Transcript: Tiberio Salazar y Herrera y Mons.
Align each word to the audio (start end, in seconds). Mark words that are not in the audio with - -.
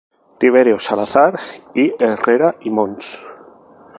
Tiberio 0.39 0.79
Salazar 0.79 1.39
y 1.75 1.93
Herrera 2.03 2.55
y 2.61 2.71
Mons. 2.71 3.21